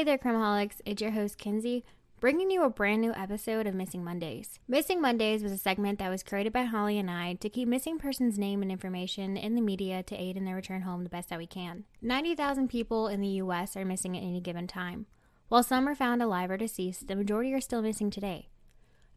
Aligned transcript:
Hey 0.00 0.04
there, 0.04 0.16
Crimeaholics. 0.16 0.80
It's 0.86 1.02
your 1.02 1.10
host, 1.10 1.36
Kinsey, 1.36 1.84
bringing 2.20 2.50
you 2.50 2.62
a 2.62 2.70
brand 2.70 3.02
new 3.02 3.12
episode 3.12 3.66
of 3.66 3.74
Missing 3.74 4.02
Mondays. 4.02 4.58
Missing 4.66 5.02
Mondays 5.02 5.42
was 5.42 5.52
a 5.52 5.58
segment 5.58 5.98
that 5.98 6.08
was 6.08 6.22
created 6.22 6.54
by 6.54 6.62
Holly 6.62 6.98
and 6.98 7.10
I 7.10 7.34
to 7.34 7.50
keep 7.50 7.68
missing 7.68 7.98
persons' 7.98 8.38
name 8.38 8.62
and 8.62 8.72
information 8.72 9.36
in 9.36 9.56
the 9.56 9.60
media 9.60 10.02
to 10.04 10.16
aid 10.16 10.38
in 10.38 10.46
their 10.46 10.54
return 10.54 10.80
home 10.80 11.04
the 11.04 11.10
best 11.10 11.28
that 11.28 11.38
we 11.38 11.46
can. 11.46 11.84
90,000 12.00 12.68
people 12.68 13.08
in 13.08 13.20
the 13.20 13.28
U.S. 13.44 13.76
are 13.76 13.84
missing 13.84 14.16
at 14.16 14.22
any 14.22 14.40
given 14.40 14.66
time. 14.66 15.04
While 15.48 15.62
some 15.62 15.86
are 15.86 15.94
found 15.94 16.22
alive 16.22 16.50
or 16.50 16.56
deceased, 16.56 17.06
the 17.06 17.14
majority 17.14 17.52
are 17.52 17.60
still 17.60 17.82
missing 17.82 18.08
today. 18.08 18.48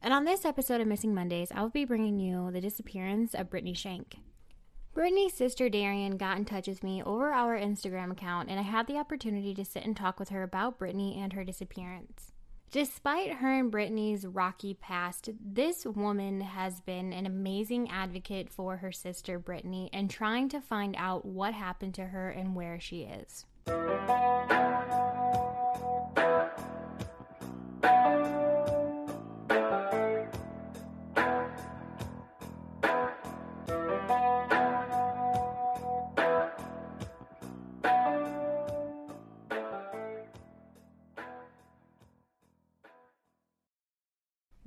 And 0.01 0.13
on 0.13 0.25
this 0.25 0.43
episode 0.43 0.81
of 0.81 0.87
Missing 0.87 1.15
Mondays, 1.15 1.53
I 1.55 1.61
will 1.61 1.70
be 1.70 1.85
bringing 1.85 2.20
you 2.20 2.51
the 2.51 2.59
disappearance 2.59 3.34
of 3.34 3.49
Brittany 3.49 3.73
Shank. 3.73 4.17
Brittany's 4.93 5.33
sister 5.33 5.70
Darian 5.70 6.17
got 6.17 6.38
in 6.38 6.45
touch 6.45 6.67
with 6.67 6.83
me 6.83 7.01
over 7.01 7.31
our 7.31 7.57
Instagram 7.59 8.12
account, 8.12 8.49
and 8.49 8.59
I 8.59 8.63
had 8.63 8.85
the 8.85 8.98
opportunity 8.98 9.55
to 9.55 9.65
sit 9.65 9.85
and 9.85 9.98
talk 9.98 10.20
with 10.20 10.29
her 10.29 10.43
about 10.43 10.77
Brittany 10.77 11.20
and 11.20 11.34
her 11.34 11.43
disappearance. 11.43 12.31
Despite 12.70 13.35
her 13.35 13.51
and 13.51 13.71
Brittany's 13.71 14.27
rocky 14.27 14.76
past, 14.76 15.29
this 15.43 15.84
woman 15.85 16.41
has 16.41 16.79
been 16.81 17.12
an 17.12 17.26
amazing 17.26 17.90
advocate 17.90 18.51
for 18.51 18.77
her 18.77 18.91
sister 18.91 19.40
Brittany 19.40 19.90
and 19.93 20.12
trying 20.12 20.48
to 20.49 20.62
find 20.62 20.96
out 20.98 21.25
what 21.25 21.55
happened 21.55 21.96
to 21.96 22.05
her 22.05 22.29
and 22.29 22.55
where 22.55 22.79
she 22.79 23.01
is. 23.01 23.46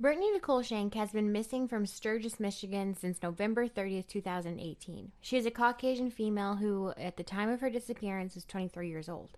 Brittany 0.07 0.31
Nicole 0.31 0.61
Shank 0.61 0.93
has 0.93 1.11
been 1.11 1.33
missing 1.33 1.67
from 1.67 1.85
Sturgis, 1.85 2.39
Michigan 2.39 2.95
since 2.95 3.21
November 3.21 3.67
30th, 3.67 4.07
2018. 4.07 5.11
She 5.19 5.35
is 5.35 5.45
a 5.45 5.51
Caucasian 5.51 6.11
female 6.11 6.55
who, 6.55 6.93
at 6.95 7.17
the 7.17 7.23
time 7.23 7.49
of 7.49 7.59
her 7.59 7.69
disappearance, 7.69 8.33
was 8.33 8.45
23 8.45 8.87
years 8.87 9.09
old. 9.09 9.31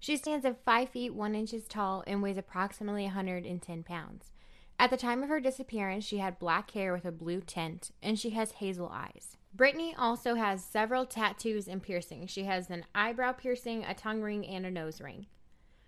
She 0.00 0.16
stands 0.16 0.44
at 0.44 0.64
5 0.64 0.88
feet 0.88 1.14
1 1.14 1.36
inches 1.36 1.68
tall 1.68 2.02
and 2.04 2.20
weighs 2.20 2.36
approximately 2.36 3.04
110 3.04 3.84
pounds. 3.84 4.32
At 4.76 4.90
the 4.90 4.96
time 4.96 5.22
of 5.22 5.28
her 5.28 5.38
disappearance, 5.38 6.04
she 6.04 6.18
had 6.18 6.40
black 6.40 6.72
hair 6.72 6.92
with 6.92 7.04
a 7.04 7.12
blue 7.12 7.40
tint, 7.40 7.92
and 8.02 8.18
she 8.18 8.30
has 8.30 8.50
hazel 8.50 8.90
eyes. 8.92 9.36
Brittany 9.54 9.94
also 9.96 10.34
has 10.34 10.64
several 10.64 11.06
tattoos 11.06 11.68
and 11.68 11.80
piercings. 11.80 12.32
She 12.32 12.42
has 12.42 12.70
an 12.70 12.86
eyebrow 12.92 13.34
piercing, 13.34 13.84
a 13.84 13.94
tongue 13.94 14.20
ring, 14.20 14.44
and 14.48 14.66
a 14.66 14.70
nose 14.72 15.00
ring. 15.00 15.26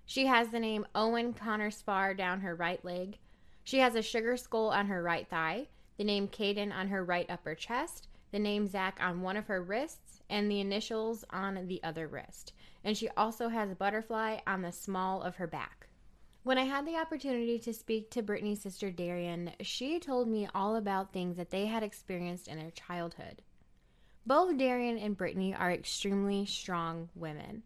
She 0.06 0.26
has 0.26 0.50
the 0.50 0.60
name 0.60 0.86
Owen 0.94 1.32
Connor 1.32 1.72
Spar 1.72 2.14
down 2.14 2.42
her 2.42 2.54
right 2.54 2.84
leg. 2.84 3.18
She 3.68 3.80
has 3.80 3.94
a 3.94 4.00
sugar 4.00 4.38
skull 4.38 4.70
on 4.70 4.86
her 4.86 5.02
right 5.02 5.28
thigh, 5.28 5.66
the 5.98 6.04
name 6.04 6.26
Caden 6.26 6.72
on 6.72 6.88
her 6.88 7.04
right 7.04 7.28
upper 7.28 7.54
chest, 7.54 8.08
the 8.32 8.38
name 8.38 8.66
Zach 8.66 8.98
on 8.98 9.20
one 9.20 9.36
of 9.36 9.48
her 9.48 9.62
wrists, 9.62 10.22
and 10.30 10.50
the 10.50 10.60
initials 10.60 11.22
on 11.28 11.66
the 11.66 11.78
other 11.82 12.08
wrist. 12.08 12.54
And 12.82 12.96
she 12.96 13.10
also 13.10 13.50
has 13.50 13.70
a 13.70 13.74
butterfly 13.74 14.38
on 14.46 14.62
the 14.62 14.72
small 14.72 15.20
of 15.20 15.36
her 15.36 15.46
back. 15.46 15.88
When 16.44 16.56
I 16.56 16.64
had 16.64 16.86
the 16.86 16.96
opportunity 16.96 17.58
to 17.58 17.74
speak 17.74 18.10
to 18.12 18.22
Brittany's 18.22 18.62
sister 18.62 18.90
Darian, 18.90 19.52
she 19.60 20.00
told 20.00 20.28
me 20.28 20.48
all 20.54 20.74
about 20.74 21.12
things 21.12 21.36
that 21.36 21.50
they 21.50 21.66
had 21.66 21.82
experienced 21.82 22.48
in 22.48 22.58
their 22.58 22.70
childhood. 22.70 23.42
Both 24.24 24.56
Darian 24.56 24.96
and 24.96 25.14
Brittany 25.14 25.54
are 25.54 25.70
extremely 25.70 26.46
strong 26.46 27.10
women. 27.14 27.64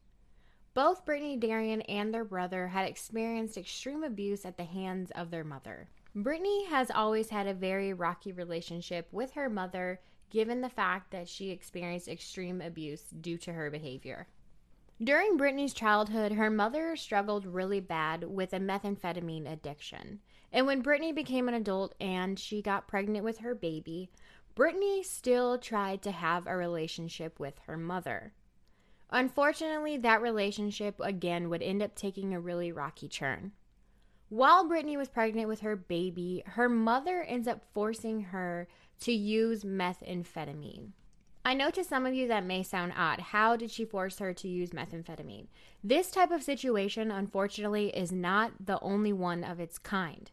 Both 0.74 1.04
Brittany, 1.04 1.36
Darian, 1.36 1.82
and 1.82 2.14
their 2.14 2.24
brother 2.24 2.68
had 2.68 2.88
experienced 2.88 3.58
extreme 3.58 4.02
abuse 4.02 4.46
at 4.46 4.56
the 4.56 4.64
hands 4.64 5.10
of 5.10 5.30
their 5.30 5.44
mother. 5.44 5.90
Brittany 6.14 6.64
has 6.66 6.90
always 6.90 7.28
had 7.28 7.46
a 7.46 7.52
very 7.52 7.92
rocky 7.92 8.32
relationship 8.32 9.06
with 9.12 9.32
her 9.32 9.50
mother, 9.50 10.00
given 10.30 10.62
the 10.62 10.70
fact 10.70 11.10
that 11.10 11.28
she 11.28 11.50
experienced 11.50 12.08
extreme 12.08 12.62
abuse 12.62 13.02
due 13.20 13.36
to 13.38 13.52
her 13.52 13.70
behavior. 13.70 14.28
During 15.02 15.36
Brittany's 15.36 15.74
childhood, 15.74 16.32
her 16.32 16.48
mother 16.48 16.96
struggled 16.96 17.44
really 17.44 17.80
bad 17.80 18.24
with 18.24 18.54
a 18.54 18.60
methamphetamine 18.60 19.50
addiction. 19.50 20.20
And 20.52 20.66
when 20.66 20.80
Brittany 20.80 21.12
became 21.12 21.48
an 21.48 21.54
adult 21.54 21.94
and 22.00 22.38
she 22.38 22.62
got 22.62 22.88
pregnant 22.88 23.24
with 23.24 23.38
her 23.38 23.54
baby, 23.54 24.08
Brittany 24.54 25.02
still 25.02 25.58
tried 25.58 26.00
to 26.02 26.12
have 26.12 26.46
a 26.46 26.56
relationship 26.56 27.38
with 27.40 27.58
her 27.66 27.76
mother. 27.76 28.32
Unfortunately, 29.12 29.98
that 29.98 30.22
relationship 30.22 30.98
again 30.98 31.50
would 31.50 31.62
end 31.62 31.82
up 31.82 31.94
taking 31.94 32.32
a 32.32 32.40
really 32.40 32.72
rocky 32.72 33.08
turn. 33.08 33.52
While 34.30 34.66
Brittany 34.66 34.96
was 34.96 35.10
pregnant 35.10 35.48
with 35.48 35.60
her 35.60 35.76
baby, 35.76 36.42
her 36.46 36.66
mother 36.70 37.22
ends 37.22 37.46
up 37.46 37.60
forcing 37.74 38.22
her 38.22 38.66
to 39.00 39.12
use 39.12 39.64
methamphetamine. 39.64 40.92
I 41.44 41.52
know 41.52 41.70
to 41.70 41.84
some 41.84 42.06
of 42.06 42.14
you 42.14 42.26
that 42.28 42.46
may 42.46 42.62
sound 42.62 42.94
odd. 42.96 43.20
How 43.20 43.56
did 43.56 43.70
she 43.70 43.84
force 43.84 44.18
her 44.20 44.32
to 44.32 44.48
use 44.48 44.70
methamphetamine? 44.70 45.48
This 45.84 46.10
type 46.10 46.30
of 46.30 46.42
situation, 46.42 47.10
unfortunately, 47.10 47.88
is 47.88 48.12
not 48.12 48.52
the 48.64 48.80
only 48.80 49.12
one 49.12 49.44
of 49.44 49.60
its 49.60 49.76
kind. 49.76 50.30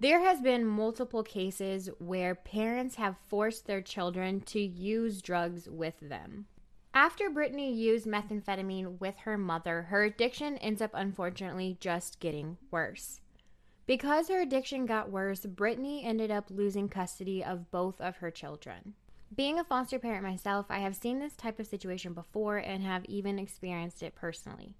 There 0.00 0.20
has 0.20 0.40
been 0.40 0.64
multiple 0.64 1.22
cases 1.22 1.90
where 1.98 2.34
parents 2.34 2.94
have 2.94 3.16
forced 3.28 3.66
their 3.66 3.82
children 3.82 4.40
to 4.42 4.60
use 4.60 5.20
drugs 5.20 5.68
with 5.68 6.00
them. 6.00 6.46
After 6.96 7.28
Brittany 7.28 7.72
used 7.72 8.06
methamphetamine 8.06 9.00
with 9.00 9.16
her 9.18 9.36
mother, 9.36 9.82
her 9.82 10.04
addiction 10.04 10.56
ends 10.58 10.80
up 10.80 10.92
unfortunately 10.94 11.76
just 11.80 12.20
getting 12.20 12.56
worse. 12.70 13.20
Because 13.84 14.28
her 14.28 14.40
addiction 14.40 14.86
got 14.86 15.10
worse, 15.10 15.44
Brittany 15.44 16.04
ended 16.04 16.30
up 16.30 16.44
losing 16.50 16.88
custody 16.88 17.42
of 17.42 17.68
both 17.72 18.00
of 18.00 18.18
her 18.18 18.30
children. 18.30 18.94
Being 19.34 19.58
a 19.58 19.64
foster 19.64 19.98
parent 19.98 20.22
myself, 20.22 20.66
I 20.70 20.78
have 20.78 20.94
seen 20.94 21.18
this 21.18 21.34
type 21.34 21.58
of 21.58 21.66
situation 21.66 22.12
before 22.12 22.58
and 22.58 22.84
have 22.84 23.04
even 23.06 23.40
experienced 23.40 24.00
it 24.04 24.14
personally. 24.14 24.76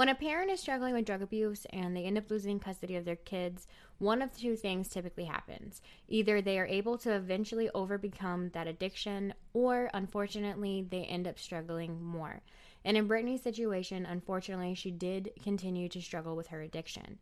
When 0.00 0.08
a 0.08 0.14
parent 0.14 0.50
is 0.50 0.60
struggling 0.60 0.94
with 0.94 1.04
drug 1.04 1.20
abuse 1.20 1.66
and 1.74 1.94
they 1.94 2.04
end 2.04 2.16
up 2.16 2.30
losing 2.30 2.58
custody 2.58 2.96
of 2.96 3.04
their 3.04 3.16
kids, 3.16 3.68
one 3.98 4.22
of 4.22 4.34
two 4.34 4.56
things 4.56 4.88
typically 4.88 5.26
happens. 5.26 5.82
Either 6.08 6.40
they 6.40 6.58
are 6.58 6.64
able 6.64 6.96
to 6.96 7.12
eventually 7.12 7.68
overcome 7.74 8.48
that 8.54 8.66
addiction, 8.66 9.34
or 9.52 9.90
unfortunately, 9.92 10.86
they 10.88 11.02
end 11.02 11.28
up 11.28 11.38
struggling 11.38 12.02
more. 12.02 12.40
And 12.82 12.96
in 12.96 13.08
Brittany's 13.08 13.42
situation, 13.42 14.06
unfortunately, 14.06 14.74
she 14.74 14.90
did 14.90 15.32
continue 15.42 15.90
to 15.90 16.00
struggle 16.00 16.34
with 16.34 16.46
her 16.46 16.62
addiction. 16.62 17.18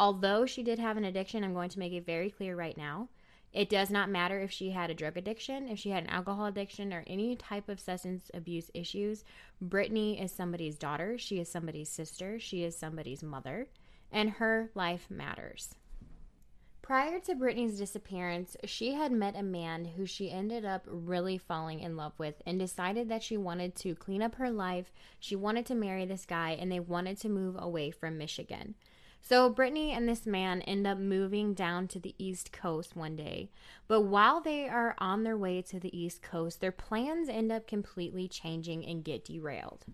Although 0.00 0.46
she 0.46 0.62
did 0.62 0.78
have 0.78 0.96
an 0.96 1.04
addiction, 1.04 1.44
I'm 1.44 1.52
going 1.52 1.68
to 1.68 1.78
make 1.78 1.92
it 1.92 2.06
very 2.06 2.30
clear 2.30 2.56
right 2.56 2.78
now. 2.78 3.10
It 3.52 3.70
does 3.70 3.90
not 3.90 4.10
matter 4.10 4.38
if 4.38 4.50
she 4.50 4.70
had 4.70 4.90
a 4.90 4.94
drug 4.94 5.16
addiction, 5.16 5.68
if 5.68 5.78
she 5.78 5.90
had 5.90 6.04
an 6.04 6.10
alcohol 6.10 6.46
addiction, 6.46 6.92
or 6.92 7.04
any 7.06 7.34
type 7.34 7.68
of 7.68 7.80
substance 7.80 8.30
abuse 8.34 8.70
issues. 8.74 9.24
Brittany 9.60 10.20
is 10.20 10.32
somebody's 10.32 10.76
daughter. 10.76 11.16
She 11.18 11.40
is 11.40 11.50
somebody's 11.50 11.88
sister. 11.88 12.38
She 12.38 12.62
is 12.62 12.76
somebody's 12.76 13.22
mother. 13.22 13.68
And 14.12 14.30
her 14.32 14.70
life 14.74 15.06
matters. 15.10 15.74
Prior 16.82 17.20
to 17.20 17.34
Brittany's 17.34 17.76
disappearance, 17.76 18.56
she 18.64 18.94
had 18.94 19.12
met 19.12 19.36
a 19.36 19.42
man 19.42 19.84
who 19.84 20.06
she 20.06 20.30
ended 20.30 20.64
up 20.64 20.84
really 20.86 21.36
falling 21.36 21.80
in 21.80 21.98
love 21.98 22.14
with 22.16 22.40
and 22.46 22.58
decided 22.58 23.10
that 23.10 23.22
she 23.22 23.36
wanted 23.36 23.74
to 23.76 23.94
clean 23.94 24.22
up 24.22 24.36
her 24.36 24.50
life. 24.50 24.90
She 25.20 25.36
wanted 25.36 25.66
to 25.66 25.74
marry 25.74 26.06
this 26.06 26.24
guy 26.24 26.52
and 26.52 26.72
they 26.72 26.80
wanted 26.80 27.20
to 27.20 27.28
move 27.28 27.56
away 27.58 27.90
from 27.90 28.16
Michigan. 28.16 28.74
So 29.20 29.50
Brittany 29.50 29.92
and 29.92 30.08
this 30.08 30.26
man 30.26 30.62
end 30.62 30.86
up 30.86 30.98
moving 30.98 31.52
down 31.52 31.88
to 31.88 31.98
the 31.98 32.14
East 32.18 32.52
Coast 32.52 32.96
one 32.96 33.14
day. 33.14 33.50
But 33.86 34.02
while 34.02 34.40
they 34.40 34.68
are 34.68 34.94
on 34.98 35.22
their 35.22 35.36
way 35.36 35.60
to 35.62 35.78
the 35.78 35.96
East 35.96 36.22
Coast, 36.22 36.60
their 36.60 36.72
plans 36.72 37.28
end 37.28 37.52
up 37.52 37.66
completely 37.66 38.26
changing 38.26 38.86
and 38.86 39.04
get 39.04 39.24
derailed. 39.24 39.84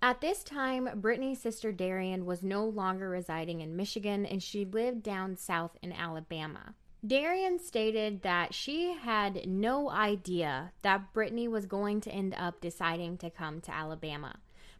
At 0.00 0.20
this 0.20 0.44
time, 0.44 0.88
Brittany's 1.00 1.40
sister 1.40 1.72
Darian 1.72 2.26
was 2.26 2.42
no 2.42 2.64
longer 2.64 3.08
residing 3.08 3.60
in 3.60 3.76
Michigan 3.76 4.24
and 4.24 4.42
she 4.42 4.64
lived 4.64 5.02
down 5.02 5.36
south 5.36 5.76
in 5.82 5.92
Alabama. 5.92 6.74
Darian 7.04 7.58
stated 7.58 8.22
that 8.22 8.54
she 8.54 8.92
had 8.92 9.46
no 9.46 9.90
idea 9.90 10.72
that 10.82 11.12
Brittany 11.12 11.48
was 11.48 11.66
going 11.66 12.00
to 12.02 12.10
end 12.10 12.34
up 12.36 12.60
deciding 12.60 13.18
to 13.18 13.30
come 13.30 13.60
to 13.62 13.74
Alabama. 13.74 14.36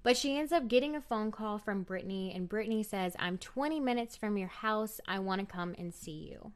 But 0.07 0.17
she 0.17 0.39
ends 0.39 0.53
up 0.53 0.69
getting 0.69 0.95
a 0.95 1.01
phone 1.01 1.33
call 1.33 1.59
from 1.59 1.83
Brittany, 1.83 2.33
and 2.33 2.49
Brittany 2.49 2.85
says, 2.85 3.17
I'm 3.19 3.39
20 3.39 3.81
minutes 3.81 4.15
from 4.15 4.37
your 4.37 4.47
house. 4.47 5.01
I 5.09 5.19
want 5.19 5.41
to 5.41 5.53
come 5.53 5.75
and 5.77 5.93
see 5.93 6.31
you. 6.31 6.53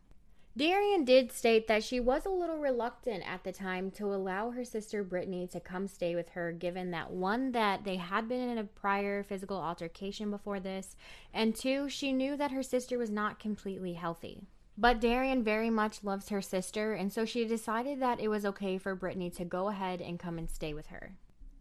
Darian 0.57 1.05
did 1.05 1.33
state 1.33 1.67
that 1.67 1.83
she 1.83 1.99
was 1.99 2.25
a 2.25 2.31
little 2.31 2.59
reluctant 2.59 3.29
at 3.29 3.43
the 3.43 3.51
time 3.51 3.91
to 3.91 4.15
allow 4.15 4.51
her 4.51 4.65
sister 4.65 5.03
Brittany 5.03 5.49
to 5.49 5.59
come 5.59 5.89
stay 5.89 6.15
with 6.15 6.29
her, 6.29 6.53
given 6.53 6.93
that 6.93 7.11
one, 7.11 7.51
that 7.51 7.83
they 7.83 7.97
had 7.97 8.29
been 8.29 8.49
in 8.49 8.59
a 8.59 8.63
prior 8.63 9.25
physical 9.25 9.57
altercation 9.57 10.31
before 10.31 10.61
this, 10.61 10.95
and 11.35 11.53
two, 11.53 11.89
she 11.89 12.13
knew 12.13 12.37
that 12.37 12.53
her 12.53 12.63
sister 12.63 12.99
was 12.99 13.11
not 13.11 13.41
completely 13.41 13.95
healthy. 13.95 14.47
But 14.79 15.01
Darian 15.01 15.43
very 15.43 15.71
much 15.71 16.05
loves 16.05 16.29
her 16.29 16.41
sister, 16.41 16.93
and 16.93 17.13
so 17.13 17.25
she 17.25 17.45
decided 17.47 17.99
that 17.99 18.21
it 18.21 18.29
was 18.29 18.47
okay 18.47 18.79
for 18.79 18.95
Brittany 18.95 19.29
to 19.31 19.45
go 19.45 19.71
ahead 19.71 20.01
and 20.01 20.21
come 20.21 20.39
and 20.39 20.49
stay 20.49 20.73
with 20.73 20.87
her. 20.87 21.17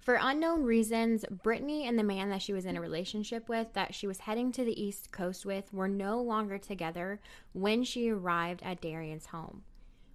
For 0.09 0.17
unknown 0.19 0.63
reasons, 0.63 1.23
Brittany 1.29 1.85
and 1.85 2.00
the 2.00 2.03
man 2.03 2.31
that 2.31 2.41
she 2.41 2.51
was 2.51 2.65
in 2.65 2.75
a 2.75 2.81
relationship 2.81 3.47
with, 3.47 3.73
that 3.73 3.94
she 3.94 4.07
was 4.07 4.21
heading 4.21 4.51
to 4.53 4.65
the 4.65 4.83
East 4.83 5.11
Coast 5.11 5.45
with, 5.45 5.71
were 5.71 5.88
no 5.88 6.19
longer 6.19 6.57
together 6.57 7.21
when 7.53 7.83
she 7.83 8.09
arrived 8.09 8.63
at 8.63 8.81
Darian's 8.81 9.27
home. 9.27 9.61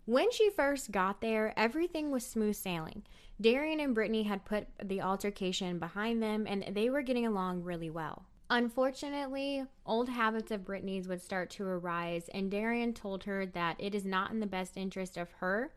When 0.05 0.33
she 0.33 0.51
first 0.51 0.91
got 0.91 1.21
there, 1.21 1.55
everything 1.57 2.11
was 2.11 2.27
smooth 2.27 2.57
sailing. 2.57 3.05
Darian 3.41 3.79
and 3.79 3.95
Brittany 3.95 4.25
had 4.25 4.45
put 4.45 4.67
the 4.83 5.01
altercation 5.01 5.79
behind 5.79 6.21
them 6.21 6.45
and 6.49 6.65
they 6.75 6.91
were 6.91 7.03
getting 7.03 7.25
along 7.25 7.63
really 7.63 7.89
well. 7.89 8.27
Unfortunately, 8.51 9.65
old 9.87 10.09
habits 10.09 10.51
of 10.51 10.65
Brittany's 10.65 11.07
would 11.07 11.23
start 11.23 11.51
to 11.51 11.65
arise, 11.65 12.29
and 12.35 12.51
Darian 12.51 12.95
told 12.95 13.23
her 13.23 13.47
that 13.47 13.77
it 13.79 13.95
is 13.95 14.05
not 14.05 14.33
in 14.33 14.41
the 14.41 14.47
best 14.49 14.77
interest 14.77 15.17
of 15.17 15.31
her 15.35 15.73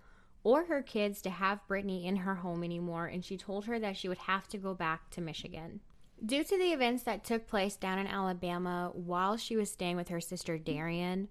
or 0.48 0.64
her 0.64 0.82
kids 0.82 1.22
to 1.22 1.30
have 1.30 1.68
Brittany 1.68 2.06
in 2.06 2.16
her 2.16 2.36
home 2.36 2.64
anymore, 2.64 3.06
and 3.06 3.26
she 3.26 3.36
told 3.36 3.66
her 3.66 3.78
that 3.80 3.98
she 3.98 4.08
would 4.08 4.18
have 4.18 4.48
to 4.48 4.58
go 4.58 4.74
back 4.74 5.10
to 5.10 5.20
Michigan. 5.20 5.82
Due 6.26 6.42
to 6.42 6.58
the 6.58 6.72
events 6.72 7.04
that 7.04 7.26
took 7.26 7.50
place 7.50 7.76
down 7.76 8.00
in 8.00 8.08
Alabama 8.08 8.90
while 8.94 9.36
she 9.36 9.58
was 9.58 9.70
staying 9.70 9.98
with 9.98 10.08
her 10.08 10.22
sister 10.22 10.58
Darian, 10.58 11.28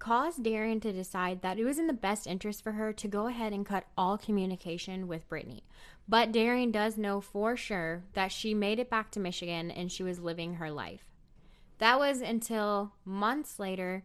caused 0.00 0.42
Darian 0.42 0.80
to 0.80 0.92
decide 0.92 1.42
that 1.42 1.56
it 1.56 1.64
was 1.64 1.78
in 1.78 1.86
the 1.86 1.92
best 1.92 2.26
interest 2.26 2.64
for 2.64 2.72
her 2.72 2.92
to 2.92 3.06
go 3.06 3.28
ahead 3.28 3.52
and 3.52 3.64
cut 3.64 3.84
all 3.96 4.18
communication 4.18 5.06
with 5.06 5.28
Brittany. 5.28 5.62
But 6.08 6.32
Darian 6.32 6.72
does 6.72 6.98
know 6.98 7.20
for 7.20 7.56
sure 7.56 8.02
that 8.14 8.32
she 8.32 8.54
made 8.54 8.80
it 8.80 8.90
back 8.90 9.12
to 9.12 9.20
Michigan 9.20 9.70
and 9.70 9.92
she 9.92 10.02
was 10.02 10.18
living 10.18 10.54
her 10.54 10.72
life. 10.72 11.04
That 11.78 12.00
was 12.00 12.20
until 12.20 12.94
months 13.04 13.60
later, 13.60 14.02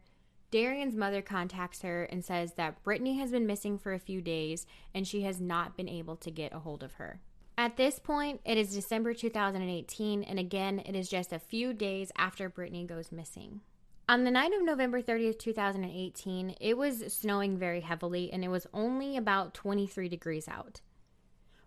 Darian's 0.49 0.95
mother 0.95 1.21
contacts 1.21 1.81
her 1.81 2.03
and 2.03 2.23
says 2.23 2.53
that 2.53 2.81
Brittany 2.83 3.17
has 3.19 3.31
been 3.31 3.45
missing 3.45 3.77
for 3.77 3.93
a 3.93 3.99
few 3.99 4.21
days 4.21 4.65
and 4.93 5.05
she 5.05 5.21
has 5.21 5.41
not 5.41 5.75
been 5.75 5.89
able 5.89 6.15
to 6.17 6.31
get 6.31 6.53
a 6.53 6.59
hold 6.59 6.83
of 6.83 6.93
her. 6.93 7.19
At 7.57 7.75
this 7.75 7.99
point, 7.99 8.39
it 8.45 8.57
is 8.57 8.73
December 8.73 9.15
2018, 9.15 10.23
and 10.23 10.37
again, 10.37 10.79
it 10.85 10.95
is 10.95 11.09
just 11.09 11.33
a 11.33 11.39
few 11.39 11.73
days 11.73 12.11
after 12.15 12.49
Brittany 12.49 12.85
goes 12.85 13.11
missing. 13.11 13.61
On 14.07 14.23
the 14.23 14.31
night 14.31 14.53
of 14.53 14.63
November 14.63 15.01
30th, 15.01 15.39
2018, 15.39 16.55
it 16.61 16.77
was 16.77 17.13
snowing 17.13 17.57
very 17.57 17.81
heavily 17.81 18.31
and 18.31 18.43
it 18.43 18.49
was 18.49 18.67
only 18.73 19.17
about 19.17 19.53
23 19.53 20.07
degrees 20.07 20.47
out. 20.47 20.81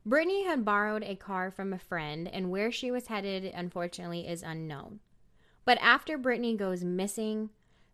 Brittany 0.06 0.44
had 0.44 0.64
borrowed 0.64 1.02
a 1.02 1.16
car 1.16 1.50
from 1.50 1.74
a 1.74 1.78
friend, 1.78 2.26
and 2.26 2.50
where 2.50 2.72
she 2.72 2.90
was 2.90 3.08
headed, 3.08 3.44
unfortunately, 3.44 4.26
is 4.26 4.42
unknown. 4.42 5.00
But 5.66 5.76
after 5.82 6.16
Brittany 6.16 6.56
goes 6.56 6.82
missing, 6.82 7.50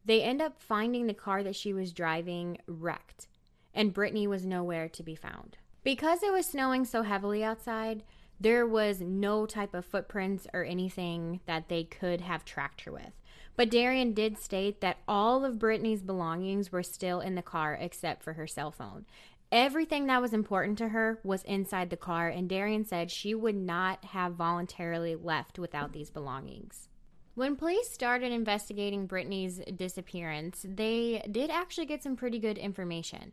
they 0.07 0.23
end 0.23 0.41
up 0.41 0.61
finding 0.61 1.07
the 1.07 1.15
car 1.15 1.43
that 1.43 1.57
she 1.57 1.73
was 1.73 1.93
driving 1.93 2.59
wrecked, 2.67 3.27
and 3.75 3.93
Brittany 3.93 4.27
was 4.27 4.47
nowhere 4.47 4.89
to 4.89 5.03
be 5.03 5.17
found. 5.17 5.59
Because 5.83 6.23
it 6.23 6.33
was 6.33 6.47
snowing 6.47 6.85
so 6.85 7.03
heavily 7.03 7.45
outside, 7.45 8.03
there 8.39 8.67
was 8.67 9.01
no 9.01 9.47
type 9.47 9.75
of 9.75 9.85
footprints 9.85 10.47
or 10.53 10.65
anything 10.65 11.41
that 11.47 11.69
they 11.69 11.85
could 11.85 12.21
have 12.21 12.45
tracked 12.45 12.83
her 12.83 12.93
with. 12.93 13.13
But 13.57 13.71
Darian 13.71 14.13
did 14.13 14.39
state 14.39 14.81
that 14.81 14.99
all 15.09 15.45
of 15.45 15.59
Brittany's 15.59 16.03
belongings 16.03 16.71
were 16.71 16.83
still 16.83 17.21
in 17.21 17.35
the 17.35 17.43
car 17.43 17.75
except 17.75 18.23
for 18.23 18.35
her 18.35 18.47
cell 18.47 18.71
phone. 18.71 19.07
Everything 19.51 20.07
that 20.07 20.21
was 20.21 20.33
important 20.33 20.77
to 20.79 20.89
her 20.89 21.19
was 21.23 21.43
inside 21.45 21.91
the 21.91 21.97
car, 21.97 22.29
and 22.29 22.49
Darian 22.49 22.85
said 22.85 23.11
she 23.11 23.35
would 23.35 23.55
not 23.55 24.05
have 24.07 24.35
voluntarily 24.35 25.15
left 25.15 25.59
without 25.59 25.93
these 25.93 26.11
belongings. 26.11 26.89
When 27.37 27.55
police 27.55 27.91
started 27.91 28.33
investigating 28.33 29.07
Brittany's 29.07 29.59
disappearance, 29.59 30.65
they 30.67 31.23
did 31.31 31.51
actually 31.51 31.85
get 31.85 32.03
some 32.03 32.17
pretty 32.17 32.39
good 32.39 32.57
information. 32.57 33.33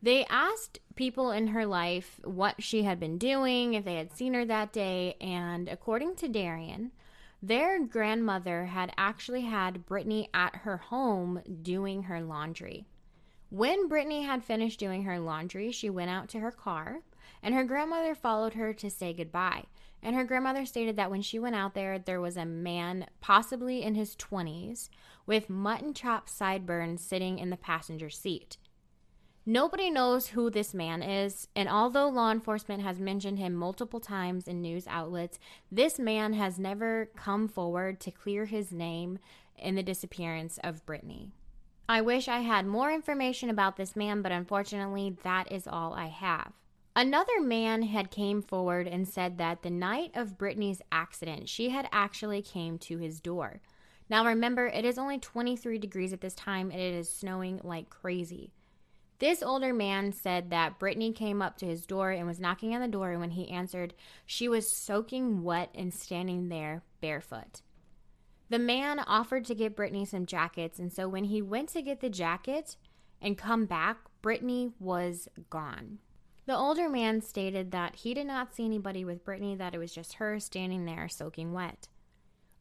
They 0.00 0.24
asked 0.30 0.78
people 0.94 1.32
in 1.32 1.48
her 1.48 1.66
life 1.66 2.18
what 2.24 2.62
she 2.62 2.84
had 2.84 2.98
been 2.98 3.18
doing, 3.18 3.74
if 3.74 3.84
they 3.84 3.96
had 3.96 4.16
seen 4.16 4.32
her 4.32 4.46
that 4.46 4.72
day, 4.72 5.16
and 5.20 5.68
according 5.68 6.16
to 6.16 6.28
Darian, 6.28 6.92
their 7.42 7.78
grandmother 7.84 8.64
had 8.64 8.94
actually 8.96 9.42
had 9.42 9.84
Brittany 9.84 10.30
at 10.32 10.56
her 10.56 10.78
home 10.78 11.42
doing 11.60 12.04
her 12.04 12.22
laundry. 12.22 12.86
When 13.50 13.86
Brittany 13.86 14.22
had 14.22 14.44
finished 14.44 14.80
doing 14.80 15.02
her 15.02 15.20
laundry, 15.20 15.72
she 15.72 15.90
went 15.90 16.08
out 16.08 16.30
to 16.30 16.40
her 16.40 16.50
car, 16.50 17.00
and 17.42 17.54
her 17.54 17.64
grandmother 17.64 18.14
followed 18.14 18.54
her 18.54 18.72
to 18.74 18.90
say 18.90 19.12
goodbye. 19.12 19.64
And 20.02 20.14
her 20.14 20.24
grandmother 20.24 20.66
stated 20.66 20.96
that 20.96 21.10
when 21.10 21.22
she 21.22 21.38
went 21.38 21.56
out 21.56 21.74
there, 21.74 21.98
there 21.98 22.20
was 22.20 22.36
a 22.36 22.44
man, 22.44 23.06
possibly 23.20 23.82
in 23.82 23.94
his 23.94 24.14
20s, 24.16 24.88
with 25.26 25.50
mutton 25.50 25.94
chop 25.94 26.28
sideburns 26.28 27.02
sitting 27.02 27.38
in 27.38 27.50
the 27.50 27.56
passenger 27.56 28.10
seat. 28.10 28.56
Nobody 29.48 29.90
knows 29.90 30.28
who 30.28 30.50
this 30.50 30.74
man 30.74 31.04
is, 31.04 31.46
and 31.54 31.68
although 31.68 32.08
law 32.08 32.32
enforcement 32.32 32.82
has 32.82 32.98
mentioned 32.98 33.38
him 33.38 33.54
multiple 33.54 34.00
times 34.00 34.48
in 34.48 34.60
news 34.60 34.88
outlets, 34.88 35.38
this 35.70 36.00
man 36.00 36.32
has 36.32 36.58
never 36.58 37.10
come 37.14 37.46
forward 37.46 38.00
to 38.00 38.10
clear 38.10 38.46
his 38.46 38.72
name 38.72 39.20
in 39.56 39.76
the 39.76 39.84
disappearance 39.84 40.58
of 40.64 40.84
Brittany. 40.84 41.30
I 41.88 42.00
wish 42.00 42.26
I 42.26 42.40
had 42.40 42.66
more 42.66 42.90
information 42.90 43.48
about 43.48 43.76
this 43.76 43.94
man, 43.94 44.20
but 44.20 44.32
unfortunately, 44.32 45.16
that 45.22 45.50
is 45.52 45.68
all 45.68 45.94
I 45.94 46.08
have. 46.08 46.52
Another 46.96 47.42
man 47.42 47.82
had 47.82 48.10
came 48.10 48.40
forward 48.40 48.88
and 48.88 49.06
said 49.06 49.36
that 49.36 49.60
the 49.60 49.68
night 49.68 50.12
of 50.14 50.38
Brittany's 50.38 50.80
accident, 50.90 51.46
she 51.46 51.68
had 51.68 51.86
actually 51.92 52.40
came 52.40 52.78
to 52.78 52.96
his 52.96 53.20
door. 53.20 53.60
Now 54.08 54.24
remember, 54.24 54.66
it 54.66 54.86
is 54.86 54.96
only 54.96 55.18
23 55.18 55.76
degrees 55.76 56.14
at 56.14 56.22
this 56.22 56.34
time 56.34 56.70
and 56.70 56.80
it 56.80 56.94
is 56.94 57.12
snowing 57.12 57.60
like 57.62 57.90
crazy. 57.90 58.54
This 59.18 59.42
older 59.42 59.74
man 59.74 60.10
said 60.10 60.48
that 60.48 60.78
Brittany 60.78 61.12
came 61.12 61.42
up 61.42 61.58
to 61.58 61.66
his 61.66 61.84
door 61.84 62.12
and 62.12 62.26
was 62.26 62.40
knocking 62.40 62.74
on 62.74 62.80
the 62.80 62.88
door, 62.88 63.10
and 63.10 63.20
when 63.20 63.30
he 63.30 63.50
answered, 63.50 63.92
she 64.24 64.48
was 64.48 64.70
soaking 64.70 65.42
wet 65.42 65.70
and 65.74 65.92
standing 65.92 66.48
there 66.48 66.82
barefoot. 67.02 67.60
The 68.48 68.58
man 68.58 69.00
offered 69.00 69.44
to 69.46 69.54
get 69.54 69.76
Brittany 69.76 70.06
some 70.06 70.24
jackets, 70.24 70.78
and 70.78 70.90
so 70.90 71.08
when 71.08 71.24
he 71.24 71.42
went 71.42 71.70
to 71.70 71.82
get 71.82 72.00
the 72.00 72.10
jacket 72.10 72.76
and 73.20 73.36
come 73.36 73.66
back, 73.66 73.98
Brittany 74.22 74.72
was 74.78 75.28
gone. 75.50 75.98
The 76.46 76.56
older 76.56 76.88
man 76.88 77.20
stated 77.22 77.72
that 77.72 77.96
he 77.96 78.14
did 78.14 78.26
not 78.26 78.54
see 78.54 78.64
anybody 78.64 79.04
with 79.04 79.24
Brittany, 79.24 79.56
that 79.56 79.74
it 79.74 79.78
was 79.78 79.92
just 79.92 80.14
her 80.14 80.38
standing 80.38 80.84
there 80.84 81.08
soaking 81.08 81.52
wet. 81.52 81.88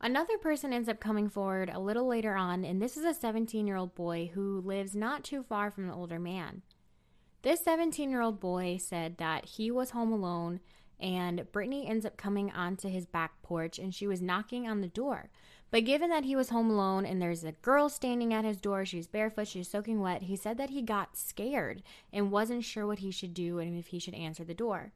Another 0.02 0.40
person 0.40 0.74
ends 0.74 0.90
up 0.90 1.00
coming 1.00 1.30
forward 1.30 1.70
a 1.72 1.80
little 1.80 2.08
later 2.08 2.36
on, 2.36 2.66
and 2.66 2.82
this 2.82 2.98
is 2.98 3.06
a 3.06 3.14
17 3.14 3.68
year 3.68 3.76
old 3.76 3.94
boy 3.94 4.32
who 4.34 4.60
lives 4.62 4.96
not 4.96 5.24
too 5.24 5.44
far 5.44 5.70
from 5.70 5.88
the 5.88 5.94
older 5.94 6.20
man. 6.20 6.64
This 7.44 7.64
17 7.64 8.10
year 8.10 8.22
old 8.22 8.40
boy 8.40 8.78
said 8.78 9.18
that 9.20 9.46
he 9.46 9.70
was 9.70 9.92
home 9.92 10.12
alone, 10.12 10.62
and 11.00 11.46
Brittany 11.52 11.88
ends 11.88 12.08
up 12.08 12.18
coming 12.18 12.52
onto 12.52 12.90
his 12.90 13.06
back 13.06 13.42
porch 13.44 13.78
and 13.78 13.94
she 13.94 14.08
was 14.08 14.22
knocking 14.22 14.68
on 14.68 14.82
the 14.82 14.88
door. 14.88 15.30
But 15.76 15.84
given 15.84 16.10
that 16.12 16.24
he 16.24 16.38
was 16.38 16.52
home 16.52 16.70
alone 16.70 17.06
and 17.06 17.22
there's 17.22 17.44
a 17.44 17.52
girl 17.52 17.90
standing 17.90 18.34
at 18.34 18.46
his 18.46 18.62
door, 18.62 18.86
she's 18.86 19.08
barefoot, 19.08 19.50
she's 19.50 19.68
soaking 19.68 20.00
wet, 20.00 20.22
he 20.22 20.38
said 20.38 20.58
that 20.58 20.70
he 20.70 20.82
got 20.82 21.18
scared 21.18 21.84
and 22.14 22.32
wasn't 22.32 22.64
sure 22.64 22.88
what 22.88 23.00
he 23.00 23.12
should 23.12 23.34
do 23.34 23.60
and 23.60 23.78
if 23.78 23.88
he 23.88 24.00
should 24.00 24.14
answer 24.14 24.46
the 24.46 24.54
door. 24.54 24.94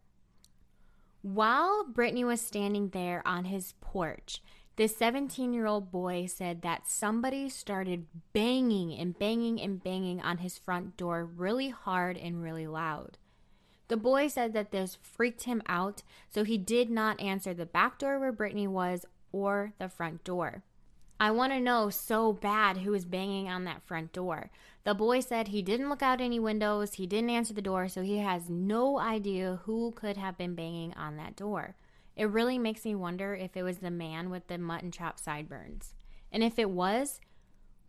While 1.21 1.83
Brittany 1.83 2.23
was 2.23 2.39
standing 2.39 2.91
there 2.91 3.21
on 3.27 3.43
his 3.43 3.73
porch, 3.81 4.41
this 4.77 4.95
17 4.95 5.51
year 5.51 5.65
old 5.65 5.91
boy 5.91 6.27
said 6.27 6.61
that 6.61 6.87
somebody 6.87 7.49
started 7.49 8.05
banging 8.31 8.97
and 8.97 9.19
banging 9.19 9.59
and 9.59 9.83
banging 9.83 10.21
on 10.21 10.37
his 10.37 10.57
front 10.57 10.95
door 10.95 11.25
really 11.25 11.67
hard 11.67 12.15
and 12.15 12.41
really 12.41 12.67
loud. 12.67 13.17
The 13.89 13.97
boy 13.97 14.29
said 14.29 14.53
that 14.53 14.71
this 14.71 14.97
freaked 15.01 15.43
him 15.43 15.61
out, 15.67 16.03
so 16.29 16.45
he 16.45 16.57
did 16.57 16.89
not 16.89 17.19
answer 17.19 17.53
the 17.53 17.65
back 17.65 17.99
door 17.99 18.17
where 18.17 18.31
Brittany 18.31 18.65
was 18.65 19.05
or 19.33 19.73
the 19.77 19.89
front 19.89 20.23
door. 20.23 20.63
I 21.19 21.31
want 21.31 21.51
to 21.51 21.59
know 21.59 21.89
so 21.89 22.31
bad 22.31 22.77
who 22.77 22.91
was 22.91 23.03
banging 23.03 23.49
on 23.49 23.65
that 23.65 23.83
front 23.83 24.13
door. 24.13 24.51
The 24.85 24.93
boy 24.93 25.19
said 25.19 25.49
he 25.49 25.61
didn't 25.61 25.89
look 25.89 26.01
out 26.01 26.21
any 26.21 26.39
windows, 26.39 26.93
he 26.93 27.05
didn't 27.05 27.29
answer 27.29 27.53
the 27.53 27.61
door, 27.61 27.89
so 27.89 28.01
he 28.01 28.19
has 28.19 28.49
no 28.49 28.99
idea 28.99 29.59
who 29.65 29.91
could 29.91 30.15
have 30.15 30.37
been 30.37 30.55
banging 30.55 30.93
on 30.93 31.17
that 31.17 31.35
door. 31.35 31.75
It 32.15 32.29
really 32.29 32.57
makes 32.57 32.85
me 32.85 32.95
wonder 32.95 33.35
if 33.35 33.57
it 33.57 33.63
was 33.63 33.79
the 33.79 33.91
man 33.91 34.29
with 34.29 34.47
the 34.47 34.57
mutton 34.57 34.91
chop 34.91 35.19
sideburns. 35.19 35.93
And 36.31 36.41
if 36.41 36.57
it 36.57 36.69
was, 36.69 37.19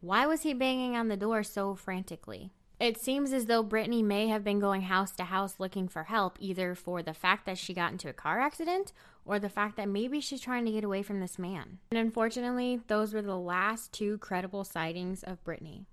why 0.01 0.27
was 0.27 0.43
he 0.43 0.53
banging 0.53 0.97
on 0.97 1.09
the 1.09 1.17
door 1.17 1.45
so 1.45 1.75
frantically? 1.75 2.53
It 2.81 2.99
seems 2.99 3.35
as 3.35 3.45
though 3.45 3.63
Brittany 3.63 4.03
may 4.03 4.29
have 4.29 4.43
been 4.43 4.59
going 4.59 4.81
house 4.81 5.11
to 5.17 5.25
house 5.25 5.57
looking 5.61 5.87
for 5.87 6.05
help, 6.05 6.39
either 6.41 6.75
for 6.75 7.03
the 7.03 7.13
fact 7.13 7.45
that 7.45 7.59
she 7.59 7.75
got 7.75 7.93
into 7.93 8.09
a 8.09 8.15
car 8.15 8.41
accident 8.41 8.95
or 9.27 9.39
the 9.39 9.51
fact 9.51 9.77
that 9.77 9.87
maybe 9.87 10.19
she's 10.19 10.41
trying 10.41 10.65
to 10.65 10.73
get 10.73 10.83
away 10.83 11.03
from 11.03 11.21
this 11.21 11.39
man. 11.39 11.79
And 11.91 12.01
unfortunately, 12.01 12.81
those 12.87 13.13
were 13.13 13.21
the 13.21 13.37
last 13.37 13.93
two 13.93 14.17
credible 14.17 14.65
sightings 14.65 15.23
of 15.23 15.45
Brittany. 15.45 15.85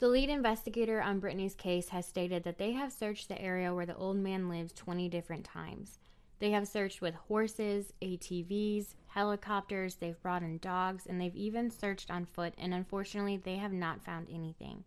The 0.00 0.08
lead 0.08 0.28
investigator 0.28 1.00
on 1.00 1.20
Brittany's 1.20 1.54
case 1.54 1.90
has 1.90 2.06
stated 2.06 2.42
that 2.42 2.58
they 2.58 2.72
have 2.72 2.92
searched 2.92 3.28
the 3.28 3.40
area 3.40 3.72
where 3.72 3.86
the 3.86 3.94
old 3.94 4.16
man 4.16 4.48
lives 4.48 4.72
20 4.72 5.08
different 5.08 5.44
times. 5.44 6.00
They 6.40 6.50
have 6.50 6.66
searched 6.66 7.00
with 7.00 7.14
horses, 7.14 7.92
ATVs, 8.02 8.96
helicopters, 9.06 9.94
they've 9.94 10.20
brought 10.20 10.42
in 10.42 10.58
dogs, 10.58 11.06
and 11.06 11.20
they've 11.20 11.36
even 11.36 11.70
searched 11.70 12.10
on 12.10 12.24
foot, 12.24 12.52
and 12.58 12.74
unfortunately, 12.74 13.36
they 13.36 13.58
have 13.58 13.72
not 13.72 14.02
found 14.02 14.26
anything. 14.28 14.82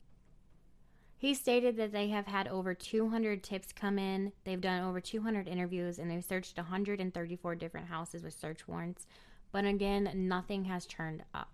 He 1.17 1.33
stated 1.33 1.77
that 1.77 1.91
they 1.91 2.09
have 2.09 2.27
had 2.27 2.47
over 2.47 2.73
200 2.73 3.41
tips 3.41 3.71
come 3.71 3.97
in, 3.97 4.33
they've 4.43 4.59
done 4.59 4.83
over 4.83 4.99
200 4.99 5.47
interviews, 5.47 5.97
and 5.97 6.11
they've 6.11 6.23
searched 6.23 6.57
134 6.57 7.55
different 7.55 7.87
houses 7.87 8.23
with 8.23 8.37
search 8.37 8.67
warrants, 8.67 9.07
but 9.51 9.65
again, 9.65 10.11
nothing 10.13 10.65
has 10.65 10.85
turned 10.85 11.23
up. 11.33 11.49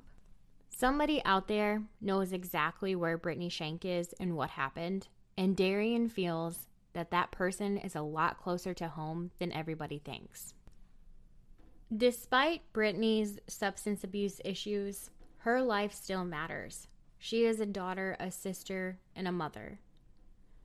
Somebody 0.70 1.24
out 1.26 1.48
there 1.48 1.84
knows 2.02 2.34
exactly 2.34 2.96
where 2.96 3.18
Brittany 3.18 3.50
Shank 3.50 3.86
is 3.86 4.14
and 4.20 4.36
what 4.36 4.50
happened, 4.52 5.08
and 5.38 5.56
Darian 5.56 6.10
feels 6.10 6.68
that 6.94 7.12
that 7.12 7.32
person 7.32 7.78
is 7.78 7.96
a 7.96 8.02
lot 8.02 8.40
closer 8.40 8.74
to 8.74 8.88
home 8.88 9.32
than 9.38 9.52
everybody 9.52 10.00
thinks. 10.00 10.56
Despite 11.96 12.74
Brittany's 12.74 13.38
substance 13.48 14.04
abuse 14.04 14.42
issues, 14.44 15.12
her 15.40 15.62
life 15.62 15.94
still 15.94 16.26
matters. 16.26 16.88
She 17.24 17.46
is 17.46 17.60
a 17.60 17.68
daughter, 17.68 18.18
a 18.20 18.32
sister, 18.32 18.98
and 19.16 19.28
a 19.28 19.32
mother. 19.32 19.80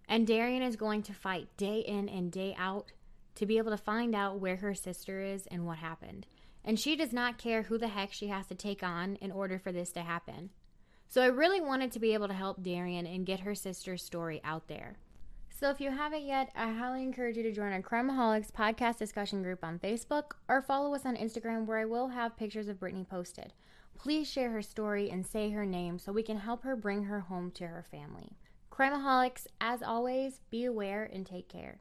And 0.09 0.27
Darian 0.27 0.63
is 0.63 0.75
going 0.75 1.03
to 1.03 1.13
fight 1.13 1.55
day 1.59 1.81
in 1.81 2.09
and 2.09 2.33
day 2.33 2.57
out 2.59 2.93
to 3.35 3.45
be 3.45 3.59
able 3.59 3.73
to 3.73 3.77
find 3.77 4.15
out 4.15 4.41
where 4.41 4.57
her 4.57 4.75
sister 4.75 5.21
is 5.21 5.47
and 5.49 5.67
what 5.67 5.77
happened. 5.77 6.27
And 6.65 6.81
she 6.81 6.97
does 6.97 7.13
not 7.13 7.37
care 7.37 7.65
who 7.65 7.77
the 7.77 7.89
heck 7.89 8.11
she 8.11 8.29
has 8.29 8.47
to 8.47 8.55
take 8.55 8.83
on 8.83 9.17
in 9.17 9.31
order 9.31 9.59
for 9.59 9.71
this 9.71 9.93
to 9.93 10.01
happen. 10.01 10.49
So 11.07 11.21
I 11.21 11.27
really 11.27 11.61
wanted 11.61 11.93
to 11.93 11.99
be 11.99 12.15
able 12.15 12.29
to 12.29 12.33
help 12.33 12.63
Darian 12.63 13.07
and 13.07 13.27
get 13.27 13.41
her 13.41 13.55
sister's 13.55 14.03
story 14.03 14.41
out 14.43 14.67
there. 14.67 14.97
So 15.51 15.69
if 15.69 15.79
you 15.79 15.91
haven't 15.91 16.25
yet, 16.25 16.51
I 16.57 16.73
highly 16.73 17.03
encourage 17.03 17.37
you 17.37 17.43
to 17.43 17.53
join 17.53 17.75
our 17.75 17.83
Crimeaholics 17.83 18.51
podcast 18.51 18.97
discussion 18.97 19.43
group 19.43 19.63
on 19.63 19.79
Facebook 19.79 20.33
or 20.49 20.63
follow 20.63 20.95
us 20.95 21.05
on 21.05 21.17
Instagram 21.17 21.67
where 21.67 21.79
I 21.79 21.85
will 21.85 22.09
have 22.09 22.39
pictures 22.39 22.69
of 22.69 22.81
Brittany 22.81 23.05
posted. 23.05 23.53
Please 23.99 24.31
share 24.31 24.51
her 24.51 24.63
story 24.63 25.11
and 25.11 25.27
say 25.27 25.51
her 25.51 25.67
name 25.67 25.99
so 25.99 26.13
we 26.13 26.23
can 26.23 26.39
help 26.39 26.63
her 26.63 26.77
bring 26.77 27.05
her 27.05 27.21
home 27.21 27.51
to 27.53 27.67
her 27.67 27.83
family. 27.83 28.37
Crimeaholics, 28.71 29.47
as 29.61 29.83
always, 29.83 30.41
be 30.51 30.65
aware 30.65 31.05
and 31.13 31.27
take 31.27 31.49
care. 31.49 31.81